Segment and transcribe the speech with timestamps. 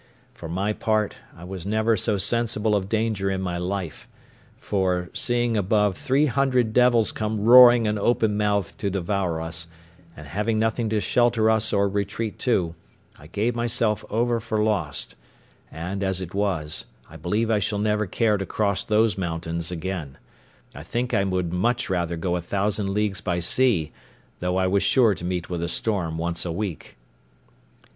[0.33, 4.07] For my part, I was never so sensible of danger in my life;
[4.57, 9.67] for, seeing above three hundred devils come roaring and open mouthed to devour us,
[10.17, 12.73] and having nothing to shelter us or retreat to,
[13.19, 15.13] I gave myself over for lost;
[15.71, 20.17] and, as it was, I believe I shall never care to cross those mountains again:
[20.73, 23.91] I think I would much rather go a thousand leagues by sea,
[24.39, 26.97] though I was sure to meet with a storm once a week.